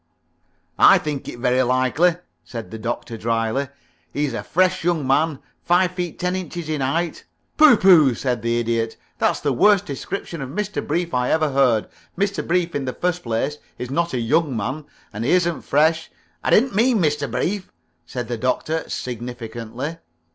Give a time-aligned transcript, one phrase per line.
[0.79, 3.67] "I think it very likely," said the Doctor, dryly.
[4.11, 7.25] "He's a fresh young man, five feet ten inches in height"
[7.59, 8.97] "Pooh pooh!" said the Idiot.
[9.19, 10.81] "That's the worst description of Mr.
[10.87, 11.87] Brief I ever heard.
[12.17, 12.41] Mr.
[12.47, 16.09] Brief, in the first place, is not a young man, and he isn't fresh"
[16.43, 17.29] "I didn't mean Mr.
[17.29, 17.71] Brief,"
[18.03, 19.97] said the Doctor, significantly.